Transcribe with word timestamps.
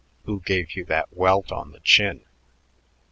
"Who 0.25 0.39
gave 0.43 0.71
you 0.71 0.83
that 0.85 1.13
welt 1.15 1.51
on 1.51 1.73
the 1.73 1.79
chin?" 1.79 2.25